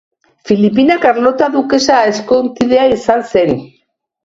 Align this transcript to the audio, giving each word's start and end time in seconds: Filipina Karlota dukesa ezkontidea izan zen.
Filipina 0.51 0.97
Karlota 1.03 1.51
dukesa 1.57 1.99
ezkontidea 2.15 2.91
izan 2.97 3.25
zen. 3.31 3.57